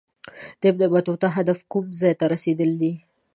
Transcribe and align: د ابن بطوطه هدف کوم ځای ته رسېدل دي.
د 0.61 0.63
ابن 0.71 0.81
بطوطه 0.93 1.27
هدف 1.37 1.59
کوم 1.71 1.85
ځای 2.01 2.13
ته 2.19 2.25
رسېدل 2.33 2.71
دي. 2.81 2.93